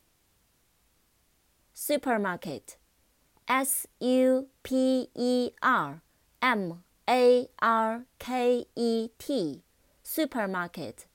[1.74, 2.78] supermarket。
[3.46, 6.02] S U P E R
[6.40, 11.06] M A R K E T，supermarket，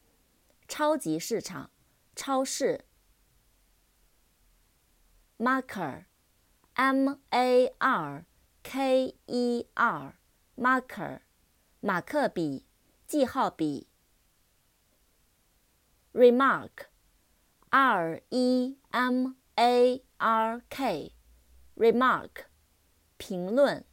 [0.69, 1.71] 超级市场、
[2.15, 2.85] 超市。
[5.39, 8.27] marker，M A R
[8.63, 11.21] K E R，marker，
[11.81, 12.67] 马克笔、
[13.07, 13.87] 记号笔。
[16.13, 16.91] remark，R
[18.29, 21.15] E M A R K。
[21.77, 22.47] remark，
[23.19, 23.85] 评论。